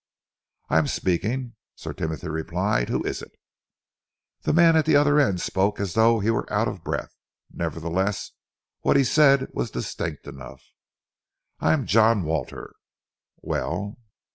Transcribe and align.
"I 0.67 0.79
am 0.79 0.87
speaking," 0.87 1.57
Sir 1.75 1.93
Timothy 1.93 2.27
replied. 2.27 2.89
"Who 2.89 3.03
is 3.03 3.21
it?" 3.21 3.33
The 4.41 4.51
man 4.51 4.75
at 4.75 4.85
the 4.87 4.95
other 4.95 5.19
end 5.19 5.39
spoke 5.41 5.79
as 5.79 5.93
though 5.93 6.19
he 6.19 6.31
were 6.31 6.51
out 6.51 6.67
of 6.67 6.83
breath. 6.83 7.13
Nevertheless, 7.51 8.31
what 8.79 8.97
he 8.97 9.03
said 9.03 9.49
was 9.53 9.69
distinct 9.69 10.25
enough. 10.25 10.63
"I 11.59 11.73
am 11.73 11.85
John 11.85 12.23
Walter." 12.23 12.73
"Well?" 13.41 13.99